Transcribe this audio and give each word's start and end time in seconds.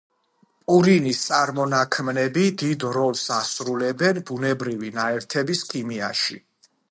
პურინის 0.69 1.19
წარმონაქმნები 1.25 2.45
დიდ 2.63 2.85
როლს 2.97 3.23
ასრულებენ 3.37 4.23
ბუნებრივი 4.31 4.91
ნაერთების 4.99 5.65
ქიმიაში. 5.75 6.43